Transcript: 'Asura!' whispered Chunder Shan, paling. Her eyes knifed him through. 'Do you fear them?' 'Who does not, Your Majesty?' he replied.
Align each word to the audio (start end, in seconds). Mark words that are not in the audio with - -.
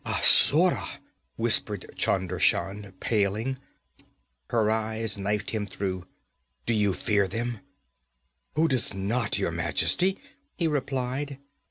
'Asura!' 0.03 0.99
whispered 1.35 1.85
Chunder 1.95 2.39
Shan, 2.39 2.91
paling. 2.99 3.59
Her 4.49 4.71
eyes 4.71 5.15
knifed 5.15 5.51
him 5.51 5.67
through. 5.67 6.07
'Do 6.65 6.73
you 6.73 6.93
fear 6.95 7.27
them?' 7.27 7.59
'Who 8.55 8.67
does 8.67 8.95
not, 8.95 9.37
Your 9.37 9.51
Majesty?' 9.51 10.17
he 10.55 10.67
replied. 10.67 11.37